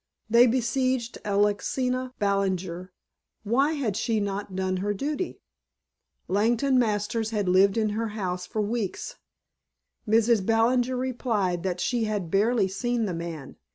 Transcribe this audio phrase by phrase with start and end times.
[0.31, 2.91] They besieged Alexina Ballinger.
[3.43, 5.41] Why had she not done her duty?
[6.27, 9.17] Langdon Masters had lived in her house for weeks.
[10.07, 10.43] Mrs.
[10.43, 13.57] Ballinger replied that she had barely seen the man.